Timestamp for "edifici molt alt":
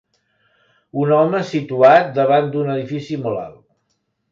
2.79-3.63